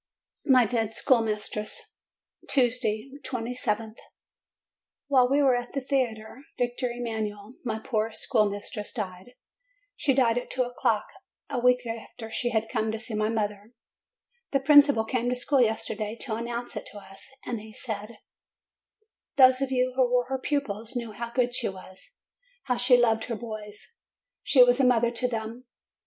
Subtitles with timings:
[0.47, 1.93] MY DEAD SCHOOLMISTRESS
[2.49, 3.97] Tuesday, 2/th.
[5.05, 9.35] While we were at the Theatre Victor Emanuel, my poor schoolmistress died.
[9.95, 11.05] She died at two o'clock,
[11.51, 13.73] a week after she had come to see my mother.
[14.51, 17.71] The principal came to the school yesterday morning to announce it to us; and he
[17.71, 18.17] said:
[19.35, 22.17] 'Those of you who were her pupils know how good she was,
[22.63, 23.97] how she loved her boys;
[24.41, 25.65] she was a mother to them.